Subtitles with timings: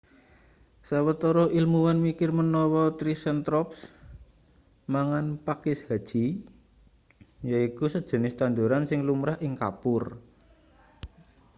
[0.89, 3.79] sawetara ilmuwan mikir menawa triceratops
[4.93, 6.25] mangan pakis haji
[7.51, 10.03] yaiku sejenis tanduran sing lumrah ing kapur